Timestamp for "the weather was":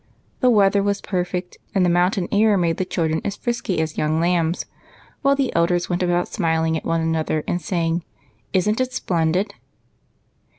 0.39-0.99